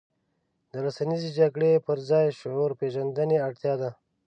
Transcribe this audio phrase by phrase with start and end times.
[0.71, 3.89] د رسنیزې جګړې پر ځای شعور پېژندنې اړتیا ده.